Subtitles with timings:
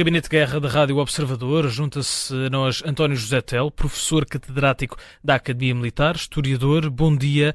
[0.00, 5.34] Gabinete de Guerra da Rádio Observador junta-se a nós António José Tel, professor catedrático da
[5.34, 6.88] Academia Militar, historiador.
[6.88, 7.52] Bom dia.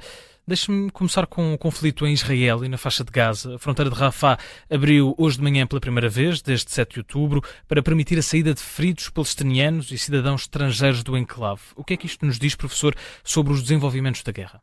[0.48, 3.56] Deixe-me começar com o conflito em Israel e na faixa de Gaza.
[3.56, 4.38] A fronteira de Rafah
[4.72, 8.54] abriu hoje de manhã pela primeira vez, desde 7 de outubro, para permitir a saída
[8.54, 11.64] de feridos palestinianos e cidadãos estrangeiros do enclave.
[11.76, 12.94] O que é que isto nos diz, professor,
[13.24, 14.62] sobre os desenvolvimentos da guerra?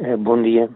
[0.00, 0.68] Eh, bom dia.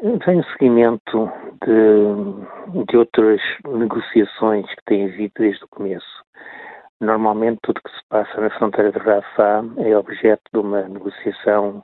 [0.00, 1.28] Vem seguimento
[1.64, 6.24] de, de outras negociações que têm havido desde o começo.
[7.00, 11.82] Normalmente tudo que se passa na fronteira de Rafah é objeto de uma negociação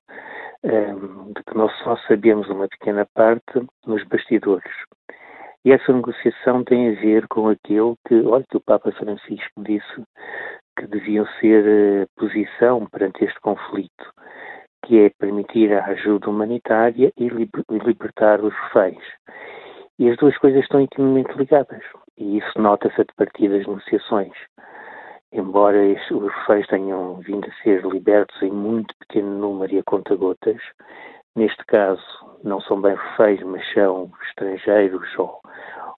[0.62, 4.72] um, ehm, de que nós só sabemos uma pequena parte nos bastidores.
[5.64, 10.04] E essa negociação tem a ver com aquilo que, olha, que o Papa Francisco disse
[10.78, 14.14] que deviam ser uh, posição perante este conflito
[14.84, 19.02] que é permitir a ajuda humanitária e libertar os reféns.
[19.98, 21.82] E as duas coisas estão intimamente ligadas,
[22.18, 24.32] e isso nota-se a partir das negociações.
[25.32, 25.78] Embora
[26.12, 30.60] os reféns tenham vindo a ser libertos em muito pequeno número e a conta-gotas,
[31.34, 32.02] neste caso
[32.42, 35.40] não são bem reféns, mas são estrangeiros ou,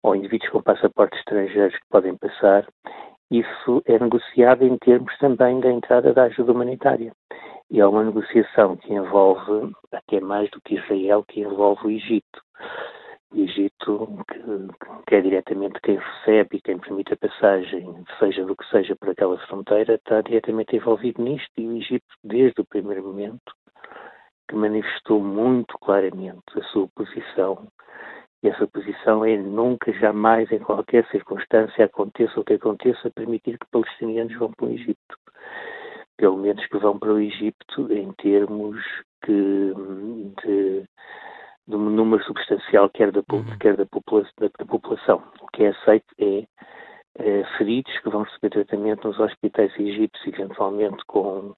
[0.02, 2.66] ou indivíduos com passaportes estrangeiros que podem passar,
[3.30, 7.12] isso é negociado em termos também da entrada da ajuda humanitária.
[7.69, 12.41] E é uma negociação que envolve, até mais do que Israel, que envolve o Egito.
[13.33, 18.55] O Egito, que, que é diretamente quem recebe e quem permite a passagem, seja do
[18.55, 21.50] que seja por aquela fronteira, está diretamente envolvido nisto.
[21.56, 23.53] E o Egito, desde o primeiro momento,
[24.48, 27.67] que manifestou muito claramente a sua posição
[28.42, 33.67] e essa posição é nunca, jamais, em qualquer circunstância, aconteça o que aconteça, permitir que
[33.73, 35.17] palestinianos vão para o Egito
[36.17, 38.77] pelo menos que vão para o Egito em termos
[39.25, 39.72] que,
[40.42, 40.84] de,
[41.67, 43.58] de um número substancial, quer da, uhum.
[43.58, 45.23] quer da, popula da, da, população.
[45.40, 46.46] O que é aceito é,
[47.18, 51.55] é, feridos que vão receber tratamento nos hospitais egípcios, eventualmente com,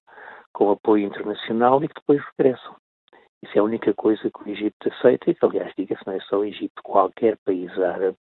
[0.52, 2.76] com apoio internacional e que depois regressam.
[3.42, 6.20] Isso é a única coisa que o Egito aceita e que, aliás, diga-se, não é
[6.20, 8.16] só o Egito, qualquer país árabe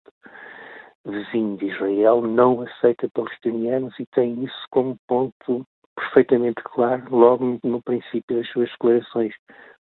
[1.04, 7.82] vizinho de Israel não aceita palestinianos e tem isso como ponto perfeitamente claro logo no
[7.82, 9.34] princípio das suas declarações.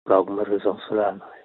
[0.03, 1.40] Por alguma razão será, não é?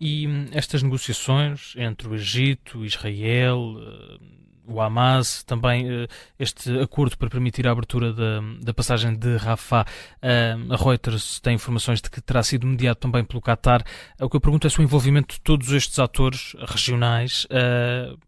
[0.00, 4.18] E hum, estas negociações entre o Egito, Israel, eh,
[4.66, 6.06] o Hamas, também eh,
[6.38, 9.84] este acordo para permitir a abertura da, da passagem de Rafah,
[10.22, 13.82] eh, a Reuters tem informações de que terá sido mediado também pelo Qatar.
[14.20, 17.46] O que eu pergunto é se o envolvimento de todos estes atores regionais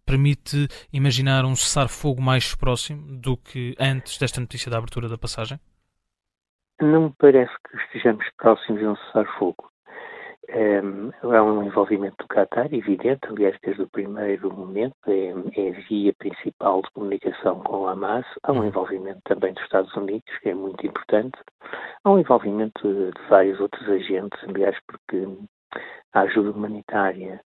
[0.05, 5.59] permite imaginar um cessar-fogo mais próximo do que antes desta notícia da abertura da passagem?
[6.81, 9.71] Não me parece que estejamos próximos de um cessar-fogo.
[10.49, 15.81] É, há um envolvimento do Qatar, evidente, aliás, desde o primeiro momento, é, é, a
[15.89, 18.25] via principal de comunicação com o Hamas.
[18.45, 21.37] Há um envolvimento também dos Estados Unidos, que é muito importante.
[22.05, 25.27] Há um envolvimento de vários outros agentes, aliás, porque
[26.13, 27.41] a ajuda humanitária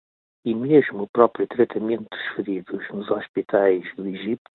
[0.45, 4.51] e mesmo o próprio tratamento dos feridos nos hospitais do Egito,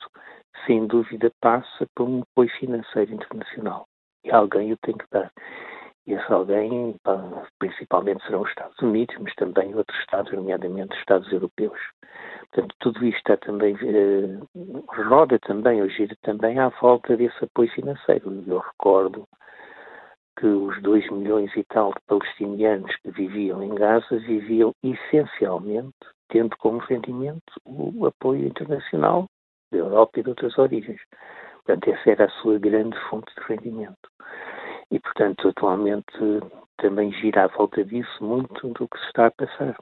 [0.65, 3.85] sem dúvida, passa por um apoio financeiro internacional.
[4.23, 5.31] E alguém o tem que dar.
[6.07, 6.95] Esse alguém,
[7.57, 11.79] principalmente, serão os Estados Unidos, mas também outros Estados, nomeadamente os Estados europeus.
[12.51, 14.39] Portanto, tudo isto está também, eh,
[15.07, 18.43] roda também, ou gira também à volta desse apoio financeiro.
[18.45, 19.27] Eu recordo
[20.37, 25.95] que os 2 milhões e tal de palestinianos que viviam em Gaza viviam essencialmente
[26.29, 29.25] tendo como rendimento o apoio internacional
[29.71, 31.01] da Europa e de outras origens.
[31.63, 34.09] Portanto, essa era a sua grande fonte de rendimento
[34.91, 36.17] e, portanto, atualmente
[36.77, 39.77] também gira à volta disso muito do que se está a passar.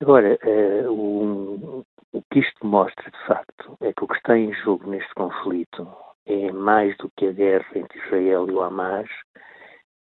[0.00, 4.52] Agora, uh, o, o que isto mostra, de facto, é que o que está em
[4.52, 5.86] jogo neste conflito
[6.26, 9.08] é mais do que a guerra entre Israel e o Hamas,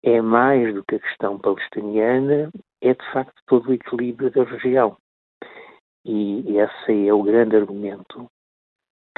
[0.03, 2.49] é mais do que a questão palestiniana,
[2.81, 4.97] é de facto todo o equilíbrio da região.
[6.03, 8.27] E esse é o grande argumento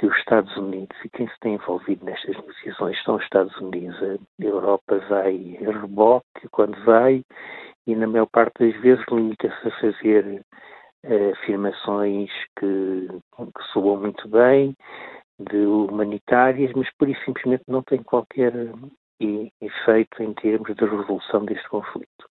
[0.04, 3.96] que os Estados Unidos e quem se tem envolvido nestas negociações são os Estados Unidos.
[4.04, 7.24] A Europa vai a reboque quando vai
[7.88, 10.44] e, na maior parte das vezes, limita-se a fazer
[11.06, 12.30] uh, afirmações
[12.60, 14.76] que, que soam muito bem,
[15.40, 18.54] de humanitárias, mas por isso simplesmente não tem qualquer
[19.62, 22.28] efeito em termos de resolução deste conflito.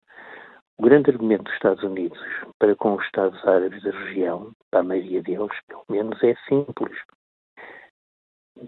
[0.76, 2.18] O grande argumento dos Estados Unidos
[2.58, 6.98] para com os Estados Árabes da região, para a maioria deles, pelo menos, é simples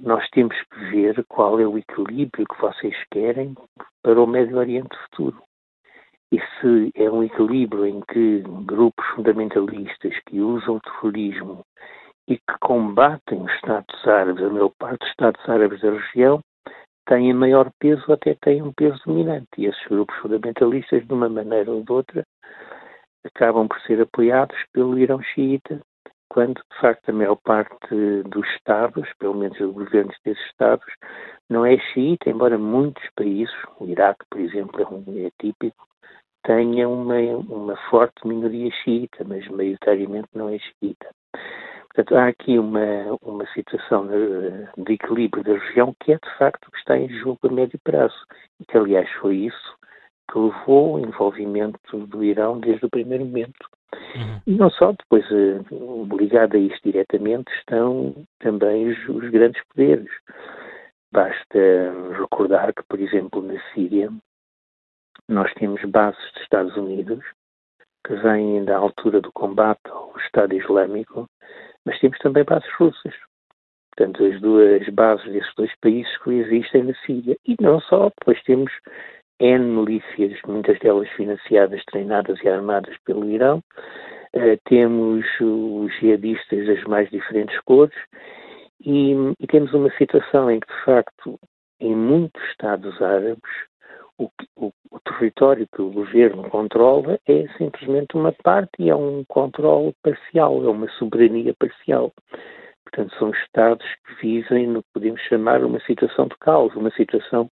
[0.00, 3.54] nós temos que ver qual é o equilíbrio que vocês querem
[4.02, 5.42] para o Médio Oriente futuro.
[6.32, 11.64] E se é um equilíbrio em que grupos fundamentalistas que usam o terrorismo
[12.26, 16.40] e que combatem os Estados Árabes, a maior parte dos Estados Árabes da região,
[17.06, 19.48] têm maior peso ou até têm um peso dominante.
[19.58, 22.24] E esses grupos fundamentalistas, de uma maneira ou de outra,
[23.24, 25.80] acabam por ser apoiados pelo Irão xiita,
[26.32, 27.94] quando, de facto, a maior parte
[28.24, 30.86] dos Estados, pelo menos os governos desses Estados,
[31.50, 35.86] não é xiita, embora muitos países, o Iraque, por exemplo, é, um, é típico,
[36.42, 37.18] tenha uma,
[37.50, 41.10] uma forte minoria xiita, mas maioritariamente não é xiita.
[41.94, 46.70] Portanto, há aqui uma, uma situação de, equilíbrio da região que é, de facto, o
[46.70, 48.16] que está em jogo a médio prazo.
[48.58, 49.76] E que, aliás, foi isso
[50.32, 53.68] que levou ao envolvimento do Irão desde o primeiro momento.
[53.94, 54.40] Uhum.
[54.46, 55.60] E não só, depois, eh,
[56.16, 60.10] ligado a isto diretamente, estão também os, os grandes poderes.
[61.12, 61.58] Basta
[62.18, 64.10] recordar que, por exemplo, na Síria,
[65.28, 67.24] nós temos bases dos Estados Unidos
[68.06, 71.28] que vêm da altura do combate ao Estado Islâmico,
[71.84, 73.14] mas temos também bases russas.
[73.94, 77.36] Portanto, as duas bases desses dois países que existem na Síria.
[77.46, 78.72] E não só, depois temos
[79.42, 83.60] N milícias, muitas delas financiadas, treinadas e armadas pelo Irão.
[84.34, 87.94] Uh, temos os jihadistas das mais diferentes cores
[88.80, 91.38] e, e, temos uma situação em que, de facto,
[91.80, 93.50] em muitos Estados árabes,
[94.16, 99.24] o, o, o, território que o governo controla é simplesmente uma parte e é um
[99.26, 102.12] controle parcial, é uma soberania parcial.
[102.84, 107.50] Portanto, são Estados que vivem no que podemos chamar uma situação de caos, uma situação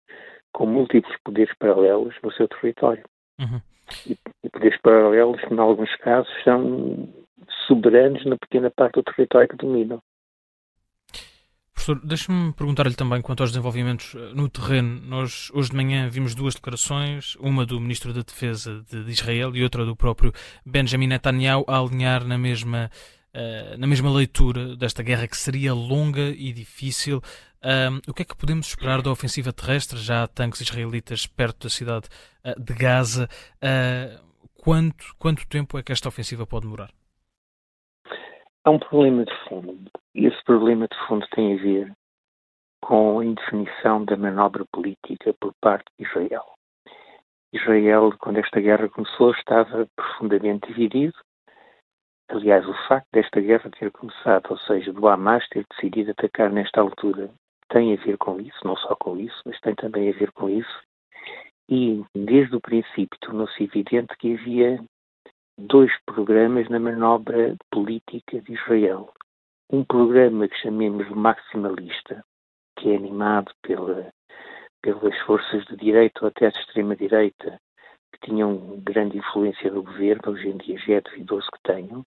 [0.53, 3.03] com múltiplos poderes paralelos no seu território.
[3.39, 3.61] Uhum.
[4.05, 7.09] E, e, poderes paralelos que, em alguns casos, são
[7.67, 10.01] soberanos na pequena parte do território que dominam.
[11.79, 14.99] Professor, deixe-me perguntar-lhe também quanto aos desenvolvimentos eh, no terreno.
[15.01, 19.55] Nós, hoje de manhã, vimos duas declarações, uma do Ministro da Defesa de, de Israel
[19.55, 20.33] e outra do próprio
[20.65, 22.91] Benjamin Netanyahu, a alinhar na mesma,
[23.35, 27.17] uh, na mesma leitura desta guerra que seria longa e difícil.
[27.63, 29.97] Uh, o que é que podemos esperar da ofensiva terrestre?
[29.97, 32.07] Já há tanques israelitas perto da cidade
[32.45, 33.27] uh, de Gaza.
[34.55, 36.89] quanto, quanto tempo é que esta ofensiva pode demorar?
[38.63, 39.89] Há um problema de fundo.
[40.13, 41.93] E esse problema de fundo tem a ver
[42.81, 46.45] com a indefinição da manobra política por parte de Israel.
[47.53, 51.13] Israel, quando esta guerra começou, estava profundamente dividido.
[52.31, 56.79] Aliás, o facto desta guerra ter começado, ou seja, do Hamas ter decidido atacar nesta
[56.79, 57.31] altura,
[57.69, 60.47] tem a ver com isso, não só com isso, mas tem também a ver com
[60.47, 60.81] isso.
[61.67, 64.79] E, desde o princípio, tornou-se evidente que havia
[65.57, 69.11] dois programas na manobra política de Israel.
[69.71, 72.23] Um programa que chamemos maximalista,
[72.77, 74.11] que é animado pela,
[74.83, 77.59] pelas forças de direita ou até de extrema-direita,
[78.13, 82.03] que tinham grande influência no governo, hoje em dia já é duvidoso que tenham,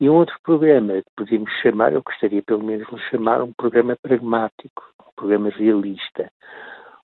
[0.00, 3.96] e um outro programa que podemos chamar, eu gostaria pelo menos de chamar, um programa
[4.02, 6.30] pragmático, um programa realista,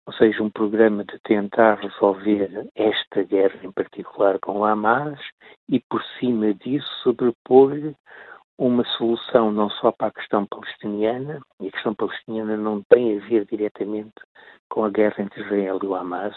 [0.06, 5.20] ou seja, um programa de tentar resolver esta guerra em particular com o Hamas
[5.69, 7.94] e, por cima disso, sobrepor
[8.58, 13.20] uma solução não só para a questão palestiniana, e a questão palestiniana não tem a
[13.26, 14.12] ver diretamente
[14.69, 16.37] com a guerra entre Israel e o Hamas,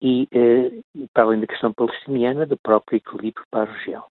[0.00, 0.70] e, eh,
[1.12, 4.04] para além da questão palestiniana, do próprio equilíbrio para a região.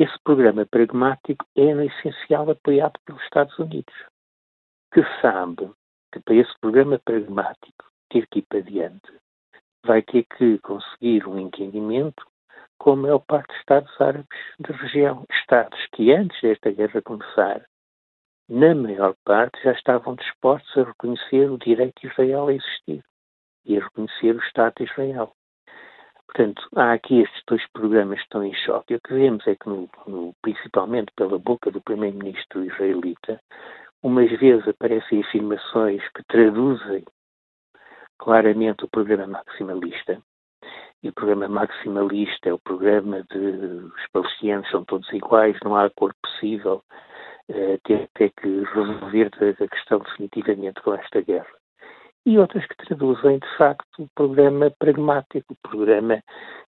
[0.00, 3.94] Esse programa pragmático é, no essencial, apoiado pelos Estados Unidos,
[4.94, 5.70] que sabe
[6.10, 9.12] que para esse programa pragmático ter que ir para diante,
[9.84, 12.26] vai ter que conseguir um entendimento
[12.78, 15.26] com a maior parte dos Estados árabes da região.
[15.32, 17.66] Estados que antes desta guerra começar,
[18.48, 23.04] na maior parte, já estavam dispostos a reconhecer o direito de Israel a existir
[23.66, 25.36] e a reconhecer o Estado de Israel.
[26.32, 28.94] Portanto, há aqui estes dois programas que estão em choque.
[28.94, 33.40] O que vemos é que, no, no, principalmente pela boca do primeiro-ministro israelita,
[34.00, 37.04] umas vezes aparecem afirmações que traduzem
[38.16, 40.22] claramente o programa maximalista.
[41.02, 45.86] E o programa maximalista é o programa de os palestinianos são todos iguais, não há
[45.86, 46.84] acordo possível,
[47.48, 51.59] uh, ter, ter que resolver a questão definitivamente com esta guerra.
[52.30, 56.22] E outras que traduzem, de facto, o programa pragmático, o programa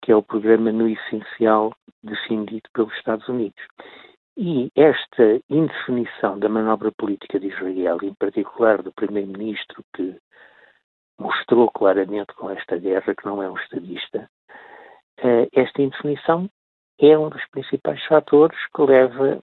[0.00, 3.60] que é o programa no essencial defendido pelos Estados Unidos.
[4.36, 10.16] E esta indefinição da manobra política de Israel, em particular do primeiro-ministro que
[11.18, 14.30] mostrou claramente com esta guerra que não é um estadista,
[15.16, 16.48] eh, esta indefinição
[17.00, 19.42] é um dos principais fatores que leva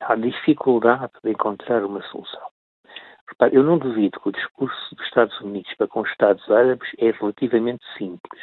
[0.00, 2.55] à dificuldade de encontrar uma solução.
[3.28, 6.88] Repare, eu não duvido que o discurso dos Estados Unidos para com os Estados Árabes
[6.98, 8.42] é relativamente simples,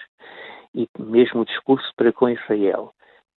[0.76, 2.94] e mesmo o discurso para com Israel.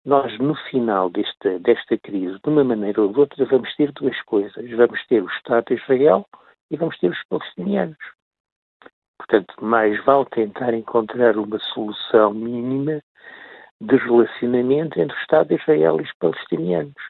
[0.05, 4.21] nós, no final desta, desta crise, de uma maneira ou de outra, vamos ter duas
[4.23, 4.71] coisas.
[4.71, 6.27] Vamos ter o Estado de Israel
[6.71, 7.97] e vamos ter os palestinianos.
[9.19, 13.01] Portanto, mais vale tentar encontrar uma solução mínima
[13.81, 17.03] de relacionamento entre o Estado de Israel e os palestinianos.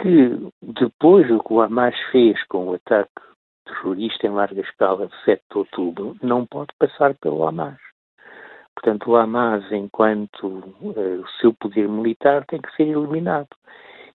[0.00, 3.20] Que depois do que o Hamas fez com o ataque
[3.64, 7.78] terrorista em larga escala de 7 de outubro, não pode passar pelo Hamas.
[8.74, 13.48] Portanto, o Hamas, enquanto uh, o seu poder militar, tem que ser eliminado.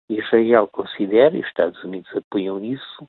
[0.10, 3.08] Israel considera, e os Estados Unidos apoiam isso,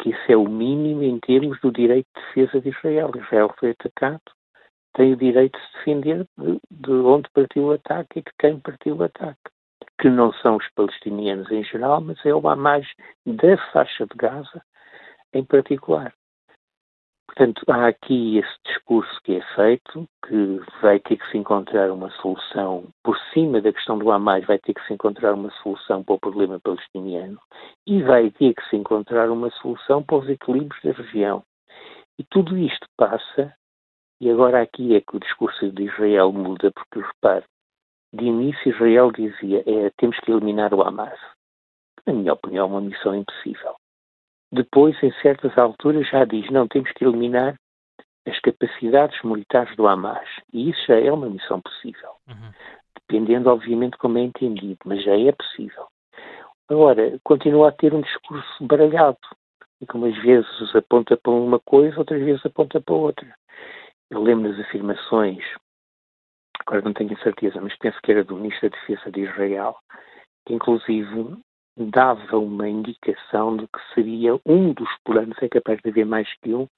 [0.00, 3.12] que isso é o mínimo em termos do direito de defesa de Israel.
[3.14, 4.22] Israel foi atacado,
[4.94, 8.58] tem o direito de se defender de, de onde partiu o ataque e de quem
[8.58, 9.38] partiu o ataque.
[10.00, 12.86] Que não são os palestinianos em geral, mas é o Hamas
[13.24, 14.62] da faixa de Gaza
[15.32, 16.12] em particular.
[17.34, 22.10] Portanto, há aqui esse discurso que é feito, que vai ter que se encontrar uma
[22.20, 26.14] solução por cima da questão do Hamas, vai ter que se encontrar uma solução para
[26.14, 27.40] o problema palestiniano
[27.86, 31.42] e vai ter que se encontrar uma solução para os equilíbrios da região.
[32.18, 33.54] E tudo isto passa,
[34.20, 37.46] e agora aqui é que o discurso de Israel muda, porque repare,
[38.12, 41.18] de início Israel dizia é, temos que eliminar o Hamas.
[42.06, 43.74] Na minha opinião, é uma missão impossível.
[44.52, 47.56] Depois, em certas alturas, já diz: não, temos que eliminar
[48.26, 50.28] as capacidades militares do Hamas.
[50.52, 52.10] E isso já é uma missão possível.
[52.28, 52.52] Uhum.
[53.00, 55.86] Dependendo, obviamente, como é entendido, mas já é possível.
[56.68, 59.18] Agora, continua a ter um discurso baralhado,
[59.80, 63.34] e que umas vezes aponta para uma coisa, outras vezes aponta para outra.
[64.10, 65.44] Eu lembro das afirmações,
[66.60, 69.76] agora não tenho certeza, mas penso que era do Ministro da Defesa de Israel,
[70.46, 71.36] que inclusive
[71.76, 76.54] dava uma indicação de que seria um dos planos, é capaz de haver mais que
[76.54, 76.68] um,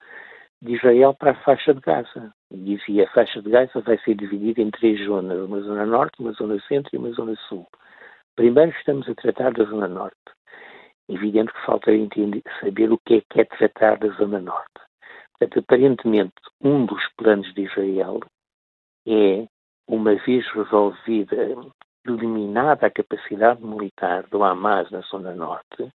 [0.63, 2.33] de Israel para a faixa de Gaza.
[2.51, 6.33] Dizia a faixa de Gaza vai ser dividida em três zonas, uma zona norte, uma
[6.33, 7.67] zona centro e uma zona sul.
[8.37, 10.17] Primeiro estamos a tratar da zona norte.
[11.09, 14.81] Evidente que falta entender, saber o que é que é tratar da zona norte.
[15.39, 16.33] Portanto, aparentemente,
[16.63, 18.21] um dos planos de Israel
[19.07, 19.47] é,
[19.87, 21.37] uma vez resolvida
[22.07, 25.91] eliminada a capacidade militar do Hamas na Zona Norte,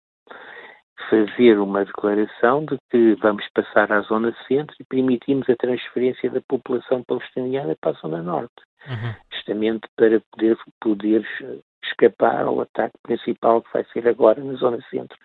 [1.08, 6.40] fazer uma declaração de que vamos passar à Zona Centro e permitimos a transferência da
[6.42, 9.14] população palestiniana para a Zona Norte, uhum.
[9.32, 15.16] justamente para poder, poder escapar ao ataque principal que vai ser agora na Zona Centro.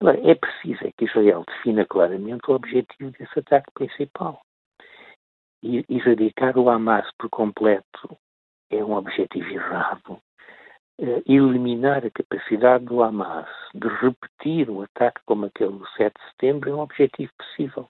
[0.00, 4.40] Agora, é preciso é que Israel defina claramente o objetivo desse ataque principal.
[5.62, 8.16] E erradicar o Hamas por completo
[8.70, 10.18] é um objetivo errado.
[10.98, 16.30] Uh, eliminar a capacidade do Hamas de repetir um ataque como aquele do 7 de
[16.30, 17.88] setembro é um objetivo possível.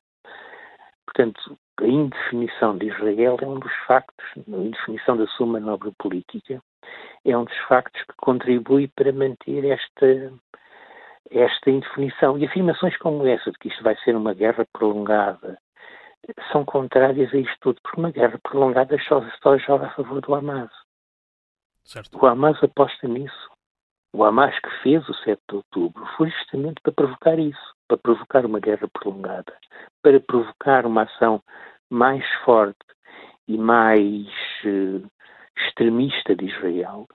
[1.05, 6.63] Portanto, a indefinição de Israel é um dos factos, a indefinição da sua manobra política,
[7.25, 10.33] é um dos factos que contribui para manter esta,
[11.31, 12.39] esta indefinição.
[12.39, 15.59] E afirmações como essa, de que isto vai ser uma guerra prolongada,
[16.53, 20.35] são contrárias a isto tudo, porque uma guerra prolongada só, só joga a favor do
[20.35, 20.71] Hamas.
[21.85, 22.19] Certo.
[22.19, 23.50] O Hamas aposta nisso.
[24.12, 28.45] O Hamas que fez o 7 de outubro foi justamente para provocar isso, para provocar
[28.45, 29.57] uma guerra prolongada,
[30.03, 31.43] para provocar uma ação
[31.89, 32.79] mais forte
[33.47, 34.27] e mais
[34.65, 35.07] uh,
[35.57, 37.07] extremista de Israel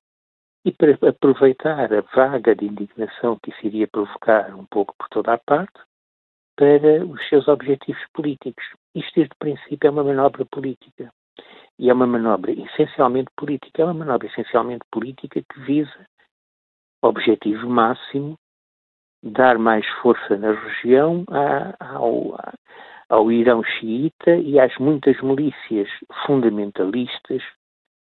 [0.64, 5.34] e para aproveitar a vaga de indignação que isso iria provocar um pouco por toda
[5.34, 5.80] a parte
[6.56, 8.64] para os seus objetivos políticos.
[8.94, 11.12] Isto, desde o princípio, é uma manobra política.
[11.78, 13.82] E é uma manobra essencialmente política.
[13.82, 16.08] É uma manobra essencialmente política que visa
[17.02, 18.38] objetivo máximo
[19.22, 21.26] dar mais força na região
[21.80, 22.38] ao,
[23.10, 25.90] ao Irão xiita e às muitas milícias
[26.26, 27.42] fundamentalistas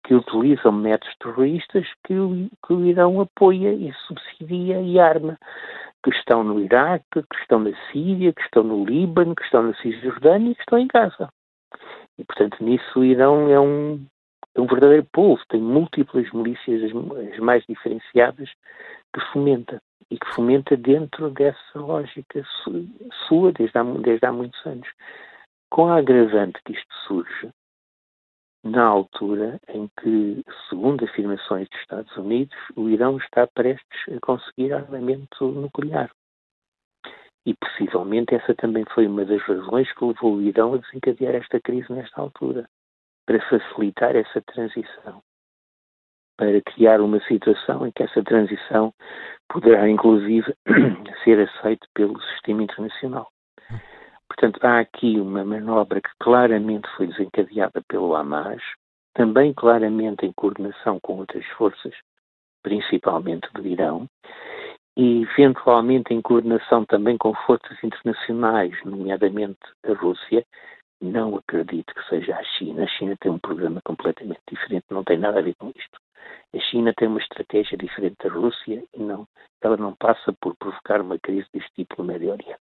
[0.03, 5.37] que utilizam métodos terroristas que o, que o Irão apoia e subsidia e arma,
[6.03, 9.73] que estão no Iraque, que estão na Síria, que estão no Líbano, que estão na
[9.75, 11.29] Cisjordânia e que estão em Gaza.
[12.17, 14.05] E, portanto, nisso o Irão é um,
[14.55, 18.49] é um verdadeiro povo, tem múltiplas milícias, as, as mais diferenciadas,
[19.13, 19.81] que fomenta.
[20.09, 22.43] E que fomenta dentro dessa lógica
[23.27, 24.87] sua desde há, desde há muitos anos.
[25.69, 27.49] Com a agravante que isto surge,
[28.63, 34.73] na altura em que, segundo afirmações dos Estados Unidos, o Irão está prestes a conseguir
[34.73, 36.11] armamento nuclear.
[37.45, 41.59] E possivelmente essa também foi uma das razões que levou o Irão a desencadear esta
[41.59, 42.69] crise nesta altura,
[43.25, 45.23] para facilitar essa transição,
[46.37, 48.93] para criar uma situação em que essa transição
[49.49, 50.53] poderá inclusive
[51.23, 53.27] ser aceita pelo sistema internacional.
[54.31, 58.61] Portanto, há aqui uma manobra que claramente foi desencadeada pelo Hamas,
[59.13, 61.93] também claramente em coordenação com outras forças,
[62.63, 64.07] principalmente do Irão,
[64.95, 70.45] e eventualmente em coordenação também com forças internacionais, nomeadamente a Rússia,
[71.01, 72.83] não acredito que seja a China.
[72.83, 75.99] A China tem um programa completamente diferente, não tem nada a ver com isto.
[76.55, 79.27] A China tem uma estratégia diferente da Rússia e não,
[79.61, 82.61] ela não passa por provocar uma crise deste tipo no Médio Oriente.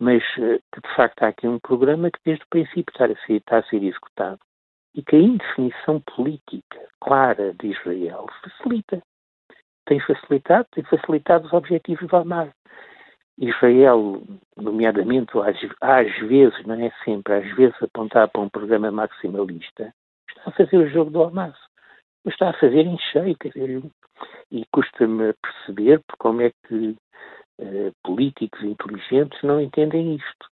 [0.00, 3.34] Mas, eh, de facto, há aqui um programa que desde o princípio está a ser,
[3.34, 4.40] está a ser executado
[4.94, 9.02] e que a indefinição política clara de Israel facilita.
[9.86, 12.50] Tem facilitado, tem facilitado os objetivos do Hamas.
[13.38, 14.22] Israel,
[14.56, 19.92] nomeadamente, às, às vezes, não é sempre, às vezes apontar para um programa maximalista,
[20.28, 21.56] está a fazer o jogo do Hamas.
[22.24, 23.82] Mas está a fazer em cheio, quer dizer,
[24.50, 26.96] e custa-me perceber como é que
[27.60, 30.50] uh, políticos inteligentes não entendem isto.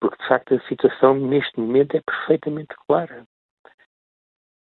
[0.00, 3.24] Porque, de facto, a situação neste momento é perfeitamente clara.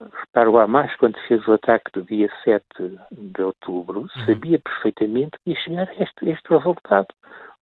[0.01, 2.65] Repara, o Hamas, quando fez o ataque do dia 7
[3.13, 4.09] de outubro, uhum.
[4.27, 7.09] sabia perfeitamente que ia chegar a este, este resultado.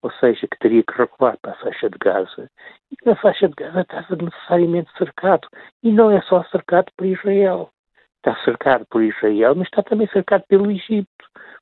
[0.02, 2.50] Ou seja, que teria que recuar para a faixa de Gaza
[2.90, 5.48] e que na faixa de Gaza estava necessariamente cercado.
[5.82, 7.70] E não é só cercado por Israel.
[8.18, 11.08] Está cercado por Israel, mas está também cercado pelo Egito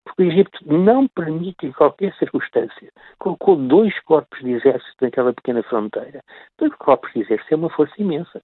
[0.05, 5.63] porque o Egito não permite, em qualquer circunstância, colocou dois corpos de exército naquela pequena
[5.63, 6.23] fronteira.
[6.59, 8.43] Dois corpos de exército é uma força imensa.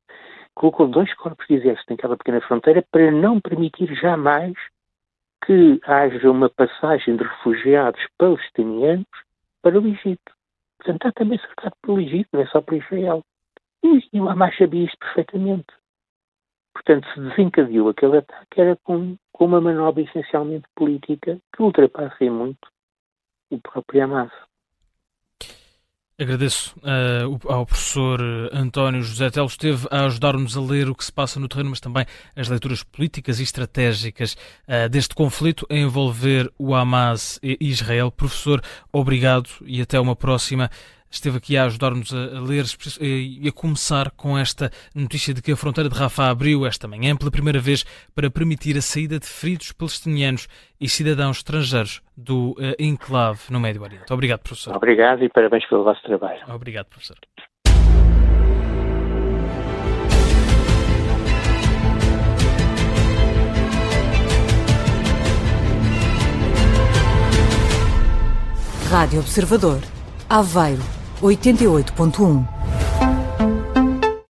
[0.54, 4.54] Colocou dois corpos de exército naquela pequena fronteira para não permitir jamais
[5.44, 9.06] que haja uma passagem de refugiados palestinianos
[9.62, 10.32] para o Egito.
[10.78, 13.22] Portanto, está também cercado pelo Egito, não é só por Israel.
[13.82, 15.79] E o Hamas sabia isto perfeitamente.
[16.84, 22.30] Portanto, se desencadeou aquele ataque era com, com uma manobra essencialmente política que ultrapassa em
[22.30, 22.68] muito
[23.50, 24.32] o próprio Hamas.
[26.18, 28.20] Agradeço uh, ao professor
[28.52, 31.80] António José Telo, esteve a ajudar-nos a ler o que se passa no terreno, mas
[31.80, 32.04] também
[32.36, 34.34] as leituras políticas e estratégicas
[34.68, 38.10] uh, deste conflito a envolver o Hamas e Israel.
[38.10, 38.60] Professor,
[38.92, 40.70] obrigado e até uma próxima
[41.10, 42.64] esteve aqui a ajudar-nos a, ler
[43.00, 47.16] e a começar com esta notícia de que a fronteira de Rafah abriu esta manhã
[47.16, 50.46] pela primeira vez para permitir a saída de feridos palestinianos
[50.80, 54.12] e cidadãos estrangeiros do uh, enclave no Médio Oriente.
[54.12, 54.76] Obrigado, professor.
[54.76, 56.40] Obrigado e parabéns pelo vosso trabalho.
[56.48, 57.16] Obrigado, professor.
[68.90, 69.80] Rádio Observador,
[70.28, 72.59] Aveiro 88.1